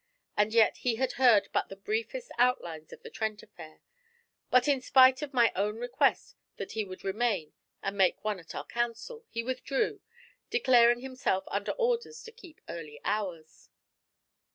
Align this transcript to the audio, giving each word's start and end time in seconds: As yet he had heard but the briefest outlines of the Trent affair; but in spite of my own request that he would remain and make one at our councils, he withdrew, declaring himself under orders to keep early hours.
As 0.35 0.55
yet 0.55 0.77
he 0.77 0.95
had 0.95 1.11
heard 1.11 1.47
but 1.53 1.69
the 1.69 1.75
briefest 1.75 2.31
outlines 2.39 2.91
of 2.91 3.03
the 3.03 3.09
Trent 3.11 3.43
affair; 3.43 3.81
but 4.49 4.67
in 4.67 4.81
spite 4.81 5.21
of 5.21 5.31
my 5.31 5.51
own 5.55 5.75
request 5.77 6.35
that 6.57 6.71
he 6.71 6.83
would 6.83 7.03
remain 7.03 7.53
and 7.83 7.95
make 7.95 8.23
one 8.23 8.39
at 8.39 8.55
our 8.55 8.65
councils, 8.65 9.27
he 9.29 9.43
withdrew, 9.43 10.01
declaring 10.49 11.01
himself 11.01 11.43
under 11.49 11.73
orders 11.73 12.23
to 12.23 12.31
keep 12.31 12.61
early 12.67 12.99
hours. 13.05 13.69